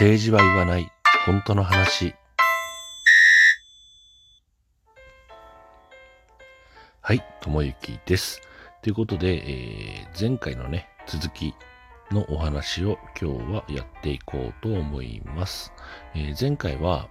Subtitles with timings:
[0.00, 0.90] 政治は言わない
[1.26, 2.14] 本当の話。
[7.02, 8.40] はい、ともゆきです。
[8.80, 11.54] ということで、えー前回のね、続き
[12.10, 15.70] のお話を今日はやっていこうと思います。
[16.14, 17.10] えー前回は、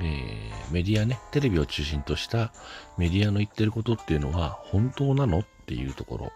[0.00, 2.52] えーメディアね、テレビを中心とした
[2.98, 6.32] メディアの言ってることっていうのは本当なのっていうとこ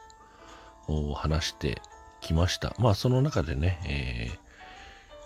[0.89, 1.83] ろを話して
[2.21, 2.73] きました。
[2.79, 4.50] まあその中でね、えー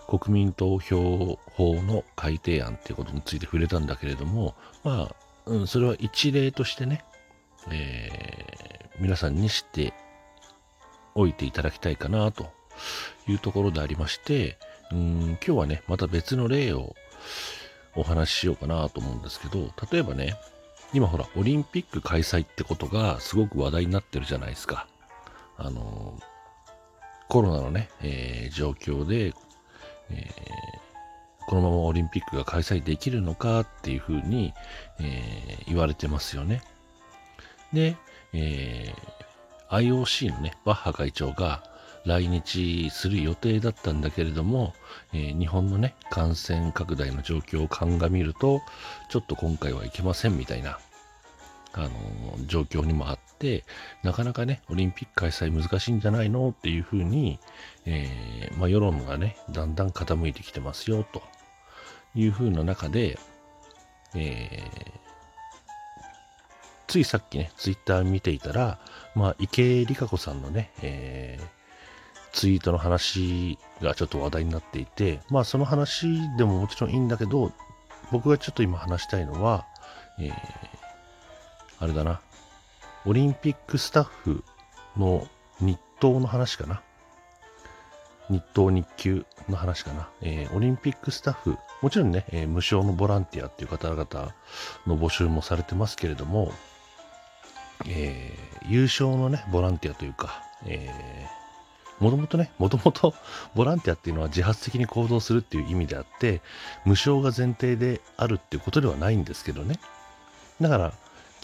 [0.07, 7.03] 国民投票法の改定案っていうことについて触れたんだけれども、まあ、うん、それは一例としてね、
[7.71, 8.65] えー
[8.99, 9.93] 皆さんに知って
[11.15, 12.47] おいていただきたいかなと
[13.27, 14.57] いうところでありまして、
[14.91, 16.95] うん、今日はね、また別の例を
[17.95, 20.35] お話ししようかなと思うんですけど、例えばね、
[20.93, 24.87] 今ほら、オリンピック開催ってことがすごく話題になってるじゃないですか。
[25.57, 26.17] あの、
[27.27, 29.33] コロナのね、えー状況で、
[30.09, 30.55] えー
[31.47, 34.53] このままオリンピックが開催できるのかっていうふうに、
[34.99, 36.63] えー言われてますよね。
[37.71, 37.97] で、
[38.33, 39.15] えー
[39.69, 41.63] IOC のね、バッハ会長が
[42.05, 44.73] 来日する予定だったんだけれども、
[45.13, 48.61] えー日本のね、感染拡大の状況を鑑みると、
[49.09, 50.79] ちょっと今回はいけませんみたいな、
[51.83, 51.91] あの
[52.47, 53.65] 状況にもあって、
[54.03, 56.49] なかなかね、オリンピック開催難しいんじゃないの？
[56.49, 57.39] っていうふうに、
[57.85, 61.21] えーまあ、世論がね、だんだん傾いてきてますよ、と。
[62.15, 63.19] いうふうな中で、
[64.15, 65.05] えー
[66.87, 68.79] ついさっきね、ツイッター見ていたら、
[69.15, 71.45] まあ、池江璃花子さんのね、えー
[72.31, 77.51] ツイートの話がちょっと話題になっていて、まあ、その話でももちろんいいんだけど、
[78.11, 79.65] 僕がちょっと今話したいのは、
[80.19, 80.33] えー
[81.79, 82.21] あれだな、
[83.05, 84.43] オリンピックスタッフ
[84.97, 85.27] の
[85.59, 86.81] 日当の話かな。
[88.29, 90.09] 日当日給の話かな。
[90.21, 94.33] えーオリンピックスタッフ、もちろんね、えー無償のボランティアっていう方々
[94.87, 96.51] の募集もされてますけれども、
[97.87, 103.13] えー優勝のね、ボランティアというか、えー、もともとね、もともと
[103.53, 106.41] ボランティアっていうのは自発的に行動するっていう意味であって、
[106.83, 109.79] 無償が前提であるっていうことではないんですけどね。
[110.59, 110.93] だから、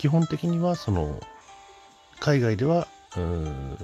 [0.01, 1.19] 基本的には、その、
[2.19, 3.77] 海外では、うん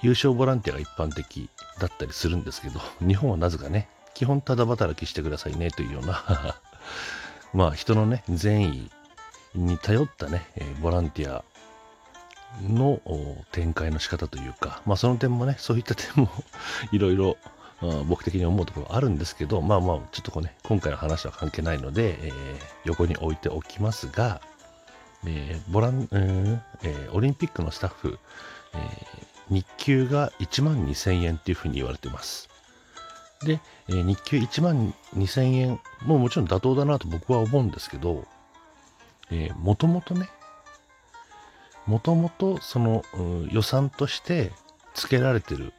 [0.00, 6.56] 優勝ボランティアが一般的だったりするんですけど、 日本はなぜかね、基本ただ働きしてくださいねというような、
[7.52, 8.90] まあ人のね、善意
[9.54, 11.44] に頼ったね、えボランティア
[12.62, 13.02] の
[13.52, 16.30] 展開の仕方というか、まあその点もね、そういった点も
[16.90, 17.36] いろいろ
[18.06, 24.40] 僕的に思うところあるんですけど、まあまあちょっとこうね、今回の話は関係ないので、えー横に置いておきますが、
[25.26, 28.18] えーボラン、うーんえーオリンピックのスタッフ、
[28.74, 32.48] えー日給が1万2000円っていうふうに言われてます。
[33.44, 38.24] で、えー日給1万2000円もうもちろん妥当だなと僕は思うんですけど、
[39.30, 40.28] えー、もともとね、
[41.86, 43.02] もともとその
[43.50, 44.52] 予算として
[44.94, 45.72] 付けられてる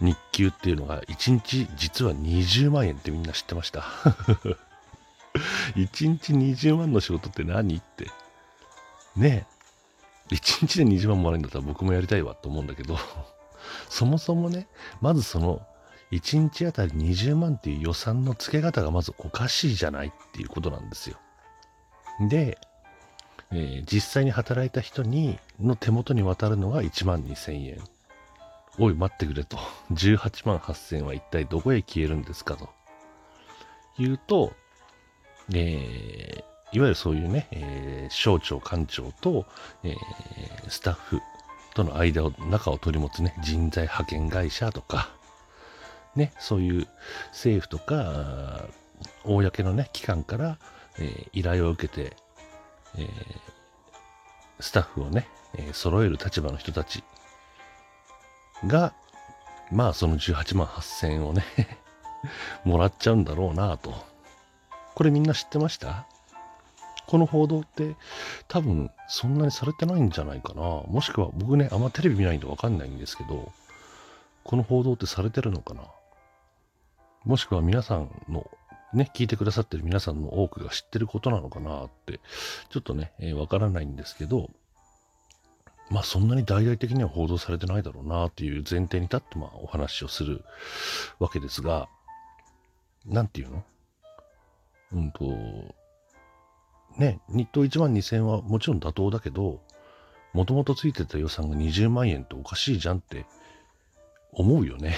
[0.00, 3.80] 日給っていうのが1日実は20万円ってみんな知ってました？
[5.76, 8.10] 1日20万の仕事って何って。
[9.16, 9.46] ね
[10.30, 10.34] え。
[10.34, 12.98] 1日で20万もらえるんだったら僕もやりたいわと思うんだけど、
[13.88, 14.68] そもそもね、
[15.00, 15.66] まずその
[16.12, 21.16] 1日あたり20万っていう予算の付け方がまずおかしいじゃないっていうことなんですよ。
[22.28, 22.58] で、
[23.52, 27.80] えー実際に働いた人にの手元に渡るのが1万2000円。
[28.78, 29.56] おい、待ってくれと。
[29.92, 32.68] 18万8000円は一体どこへ消えるんですかと。
[33.98, 34.52] 言うと、
[35.52, 39.46] えーいわゆるそういうね、えー省庁官庁と、
[39.82, 39.96] えー
[40.70, 41.20] スタッフ
[41.74, 45.10] との間を、中を取り持つね、人材派遣会社とか、
[46.14, 46.86] ね、そういう
[47.32, 48.64] 政府とか、
[49.24, 50.58] 公のね、機関から、
[50.98, 52.16] えー依頼を受けて、
[52.96, 53.06] えー
[54.58, 57.02] スタッフをね、えー揃える立場の人たち
[58.66, 58.92] が、
[59.70, 61.44] まあその18万8000円をね、
[62.64, 63.94] もらっちゃうんだろうなと。
[64.94, 66.06] これみんな知ってました？
[67.06, 67.96] この報道って
[68.48, 70.62] 多分そんなにされてないんじゃないかな。
[70.62, 73.52] もしくは僕ね、あんまテレビ見ないんでわかんないんですけど、
[74.44, 75.82] この報道ってされてるのかな
[77.24, 78.48] もしくは皆さんの、
[78.92, 82.20] ね、聞いてくださってる皆さんの多くが知ってることなのかなって、
[82.70, 84.50] ちょっとね、えーからないんですけど、
[85.90, 90.44] まあそんなに大々的には報道されてないだろうなっていう前提に立ってまあお話をする
[91.18, 91.88] わけですが、
[93.04, 93.64] なんていうの？
[94.92, 95.74] うんと、
[96.98, 99.60] ね、日当1万2000円はもちろん妥当だけど、
[100.32, 103.26] もともとついてた予算が20万円っておかしいじゃんって
[104.32, 104.94] 思うよね。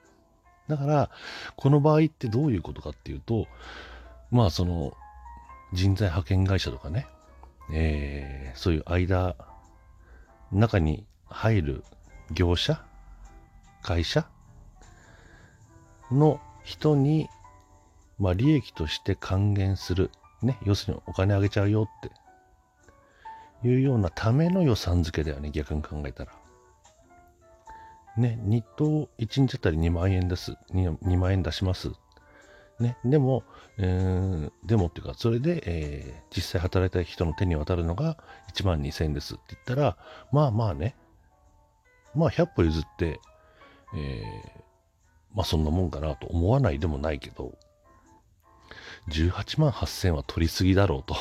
[0.68, 1.10] だから、
[1.56, 3.46] この場合ってどういうことかっていうと、
[4.30, 4.94] まあその、
[5.72, 7.06] 人材派遣会社とかね、
[7.72, 9.36] えー、そういう間、
[10.52, 11.84] 中に入る
[12.30, 12.82] 業者
[13.82, 14.26] 会社
[16.10, 17.28] の人に、
[18.18, 20.10] まあ、利益として還元する。
[20.42, 22.00] ね、要するにお金あげちゃうよっ
[23.62, 26.32] ていうようなための予算付けだよね、逆に考えたら。
[28.16, 30.56] ね、日当1日あたり2万円です。
[30.72, 31.90] 2, 2万円出します。
[32.80, 33.42] ね、でも、
[33.76, 38.18] えー、でもっていうか、それで、えー、実際働いた人の手に渡るのが
[38.52, 39.96] 1万2000円ですって言ったら、
[40.32, 40.94] まあまあね、
[42.14, 43.20] まあ100歩譲って、
[43.96, 44.62] えー、
[45.34, 47.58] まあそんなもんかなと思わないでもないけど、
[49.08, 51.16] 18万8000は取りすぎだろうと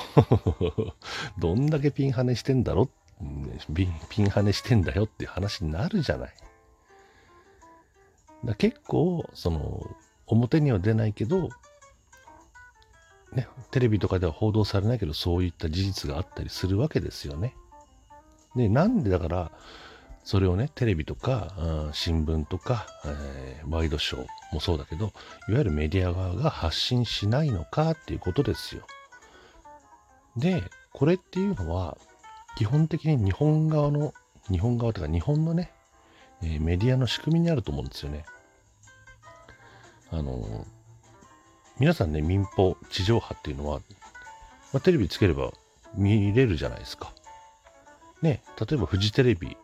[1.40, 2.90] どんだけピンハネしてんだろ？
[3.74, 3.88] ピ
[4.22, 6.34] ンハネしてんだよっていう話になるじゃない。
[8.46, 9.96] だ結構、その、
[10.28, 11.50] 表には出ないけど、
[13.34, 17.56] ね、テレビとかでは報道されないけど、そういった事実があったりするわけですよね。
[18.56, 19.52] で、なんでだから、
[20.24, 25.14] それをね、テレビとか、うん、新聞とか、えー、ワイドショーもそうだけど、
[25.48, 28.86] いわゆるメディア側が発信しないのかっていうことですよ。
[30.36, 30.64] で、
[30.94, 31.98] これっていうのは、
[32.58, 34.14] 基本的に日本側の、
[34.50, 35.72] 日本側というか日本のね、
[36.42, 38.26] え、メディアの仕組みにあると思うんですよね。
[40.12, 40.66] あの、
[41.80, 43.82] 皆さんね、民放、地上波っていうのは、
[44.74, 45.52] まあ、テレビつければ
[45.96, 47.14] 見れるじゃないですか。
[48.22, 49.56] ね、例えばフジテレビ、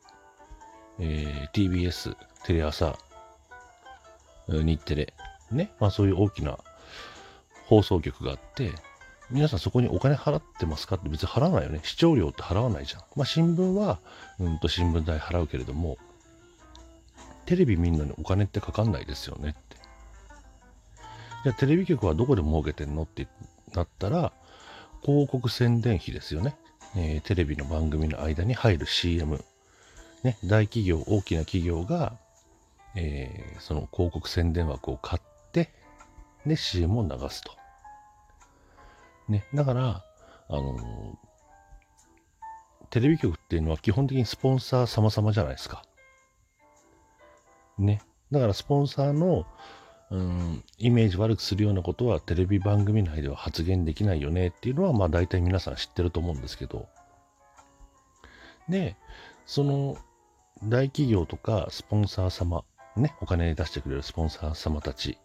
[1.00, 2.16] えー、TBS、
[2.46, 2.98] テレ朝、
[4.48, 5.14] 日テレ、
[5.52, 6.58] ね、まあそういう大きな
[7.66, 8.72] 放送局があって、
[9.32, 11.80] 皆さんそこにお金払ってますかって別に払わないよね。
[11.84, 13.02] 視聴料って払わないじゃん。
[13.16, 14.00] まあ新聞は、
[14.40, 15.98] うんと新聞代払うけれども、
[17.46, 19.78] テレビ見んのにお金ってかかんないですよねって。
[21.44, 23.28] じゃあテレビ局はどこで儲けてんのって
[23.74, 24.34] なったら、
[25.04, 26.56] 広告宣伝費ですよね。
[26.96, 29.44] えー、テレビの番組の間に入る CM。
[30.24, 32.18] ね、大企業、大きな企業が、
[32.96, 35.74] えー、その広告宣伝枠を買って、
[36.46, 37.52] で、CM を流すと。
[39.28, 40.04] ね、だから、
[40.50, 41.16] あのー、
[42.90, 45.84] テレビ局っていうのは基本的にスポンサー様々じゃないですか。
[47.80, 48.02] ね。
[48.32, 49.46] だからスポンサーの、
[50.12, 56.88] うん、イメージ悪くするようなことはテレビ番組内では発言できないよねっていうのは、まあ大体皆さん知ってると思うんですけど。
[58.70, 58.96] で、
[59.46, 59.98] その
[60.64, 62.64] 大企業とかスポンサー様、
[62.96, 65.18] ね、お金出してくれるスポンサー様たち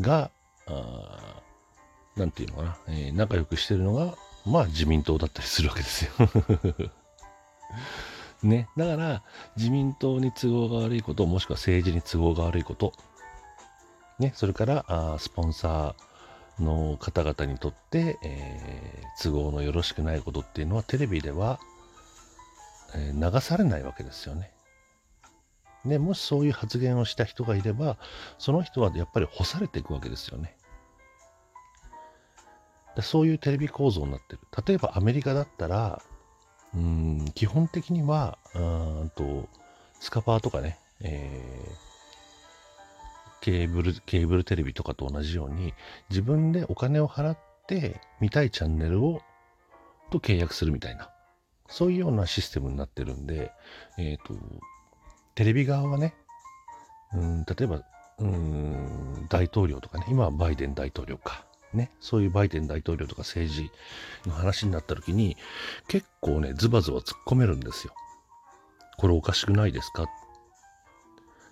[0.00, 0.30] が、
[0.66, 1.42] あ
[2.16, 4.14] なんていうのかな、えー、仲良くしてるのが、
[4.46, 6.10] まあ自民党だったりするわけですよ
[8.42, 8.68] ね。
[8.76, 9.22] だから、
[9.56, 12.92] 自民党に都合が悪いこと、もしくは政治に都合が悪いこと、
[14.18, 21.58] ね、それからあスポンサーの方々にとって、えー、都合のよろしくないことっていうのはテレビでは、
[22.94, 24.53] えー、流されないわけですよね。
[25.84, 27.98] で、もしそういう発言をした人がいれば、
[28.38, 30.56] その人はやっぱり干されていくわけですよね。
[32.96, 34.40] でそういうテレビ構造になってる。
[34.66, 36.02] 例えばアメリカだったら、
[36.74, 38.58] うん基本的には、う
[39.04, 39.48] んと、
[40.00, 45.74] スカパーとかね、えー、ケーブル、ケーブルテレビとかと同じように、
[46.10, 49.22] 自分でお金を払って見たいチャンネルを、
[50.10, 51.10] と契約するみたいな、
[51.68, 53.52] そういうようなシステムになってるんで、
[53.98, 54.34] えっ、ー、と、
[55.34, 56.14] テレビ側はね、
[57.12, 57.82] うん、例えば、
[58.18, 61.44] うん、大統領とかね、今はバイデン大統領か。
[61.72, 63.68] ね、そういうバイデン大統領とか政治
[64.28, 65.36] の話になった時に、
[65.88, 67.92] 結構ね、ズバズバ突っ込めるんですよ。
[68.96, 70.06] これおかしくないですか？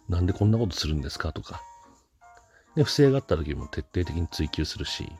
[0.09, 1.33] なんでこんなことするんですか？
[1.33, 1.61] とか。
[2.77, 5.11] で、不正があった時も徹底的に追及するし。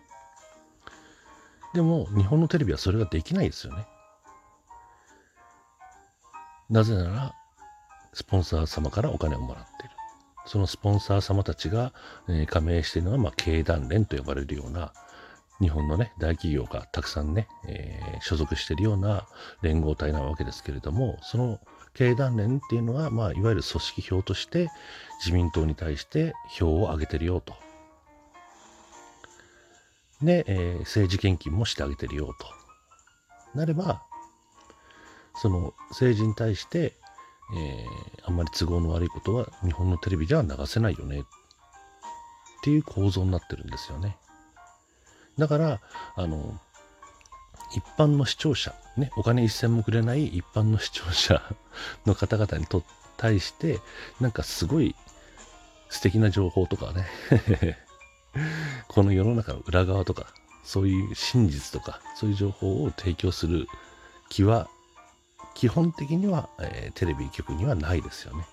[1.75, 3.89] でも、日本のテレビはそれができないですよね。
[6.71, 7.35] なぜなら、
[8.13, 9.95] スポンサー様からお金をもらっている。
[10.47, 11.93] そのスポンサー様たちが、
[12.29, 14.93] えー、加盟しているのは、まあ、経団連と呼ばれるような、
[15.61, 19.29] 日本のね、大企業がたくさんね、えー、所属しているような
[19.63, 21.61] 連合体なわけですけれども、その
[21.95, 24.69] 経団連っていうのは、まあ、いわゆる組織票として
[25.21, 27.55] 自民党に対して票を上げてるよと。
[30.21, 32.35] で、えー、政治献金もしてあげてるよ
[33.53, 33.59] と。
[33.59, 34.03] なれば、
[35.35, 36.95] その政治に対して
[37.55, 41.25] えー、あんまり都合の悪いことは日本のテレビでは流せないよねっ
[42.63, 44.17] ていう構造になってるんですよね。
[45.39, 45.81] だから、
[46.15, 46.61] あの、
[47.75, 51.43] 一般の視聴者、ね、お金一銭もくれない一般の視聴者
[52.05, 52.85] の方々にと
[53.17, 53.81] 対して、
[54.21, 54.95] なんかすごい
[55.89, 57.07] 素敵な情報とかね
[58.89, 60.27] この世の中の裏側とか、
[60.65, 63.67] そういう真実とか、そういう情報を提供する
[64.29, 64.69] 気は、
[65.55, 68.47] 基本的には、えー、テレビ局にはないですよね。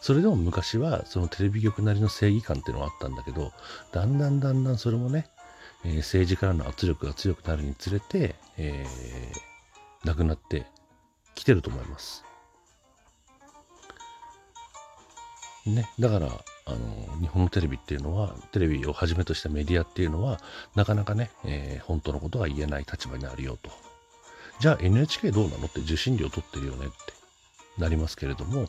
[0.00, 3.52] それでも昔はそのテレビ局なりの正義感っていうのはあったんだけど、
[3.92, 5.28] だんだんだんだんそれもね、
[5.84, 10.66] えー、政治からの圧力が強くなるにつれて、えー、なくなって
[11.34, 12.24] きてると思います。
[15.66, 20.40] ね、だから、あの、日本のテレビっていうのは、テレビをはじめとしたメディアっていうのは、
[20.74, 23.70] なかなかね、えー、本当のことが言えない立場にあるよと。
[24.62, 26.94] じゃあ NHK どうなのって受信料取ってるよねって
[27.78, 28.68] なりますけれども、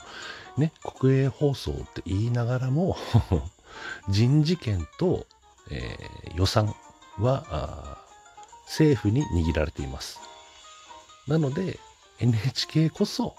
[0.58, 2.98] ね、国営放送って言いながらも
[4.10, 5.28] 人事権と、
[5.70, 6.76] えー、予算
[7.20, 8.00] は
[8.66, 10.20] 政府に握られています。
[11.28, 11.80] なので
[12.18, 13.36] NHK こそ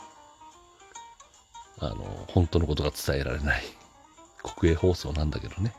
[1.80, 3.64] あの本当のことが伝えられない
[4.44, 5.74] 国営放送なんだけどね。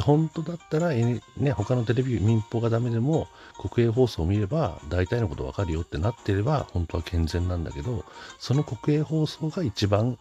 [0.00, 1.20] 本当だったら、ね、
[1.52, 3.28] 他のテレビ、民放がダメでも
[3.70, 8.04] 国営放送を見れば大体のことわかるよってなってれば本当は健全なんだけど、
[8.38, 10.18] その国営放送が一番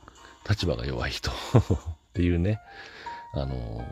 [0.49, 1.33] 立場が弱い人 っ
[2.13, 2.59] ていうね、
[3.33, 3.85] あの、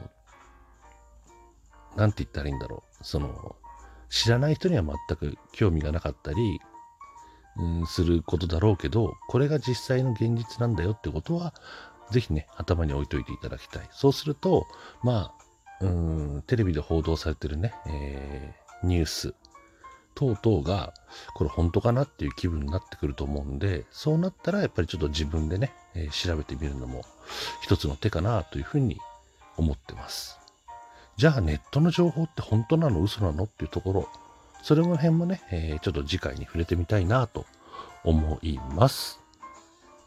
[1.95, 3.03] なんて言ったらいいんだろう。
[3.03, 3.55] その、
[4.09, 6.59] 知らない人には全く興味がなかったり、
[7.57, 11.53] うん、することだろうけど、これが実際の現実なんだよってことは、
[12.12, 13.89] ぜひね、頭に置いといていただきたい。
[13.91, 14.65] そうすると、
[15.03, 15.45] まあ、
[15.81, 19.33] うん、テレビで報道されてるね、えー、ニュース
[20.15, 20.93] 等々が、
[21.33, 27.05] これ本当かなっていう気分になってくると思うんで、そうなったらやっぱりちょっと自分でね、えー、調べてみるのも
[27.62, 28.98] 一つの手かなというふうに
[29.55, 30.38] 思ってます。
[31.15, 33.01] じゃあネットの情報って本当なの？
[33.01, 33.45] 嘘なの？
[33.45, 34.09] っていうところ、
[34.62, 37.45] それの辺もね、えー、ちょっと次回に触れてみたいなと
[38.03, 39.19] 思います。